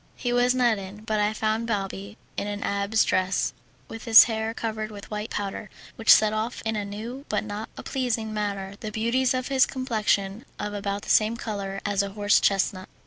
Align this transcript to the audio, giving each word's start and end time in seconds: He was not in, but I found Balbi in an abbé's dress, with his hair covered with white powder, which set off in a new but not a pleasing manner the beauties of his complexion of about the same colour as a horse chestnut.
He 0.15 0.33
was 0.33 0.55
not 0.55 0.79
in, 0.79 1.03
but 1.03 1.19
I 1.19 1.31
found 1.31 1.67
Balbi 1.67 2.17
in 2.35 2.47
an 2.47 2.61
abbé's 2.61 3.03
dress, 3.05 3.53
with 3.87 4.05
his 4.05 4.23
hair 4.23 4.51
covered 4.51 4.89
with 4.89 5.11
white 5.11 5.29
powder, 5.29 5.69
which 5.95 6.11
set 6.11 6.33
off 6.33 6.63
in 6.65 6.75
a 6.75 6.83
new 6.83 7.23
but 7.29 7.43
not 7.43 7.69
a 7.77 7.83
pleasing 7.83 8.33
manner 8.33 8.73
the 8.79 8.91
beauties 8.91 9.35
of 9.35 9.49
his 9.49 9.67
complexion 9.67 10.43
of 10.57 10.73
about 10.73 11.03
the 11.03 11.09
same 11.11 11.37
colour 11.37 11.81
as 11.85 12.01
a 12.01 12.09
horse 12.09 12.39
chestnut. 12.39 12.89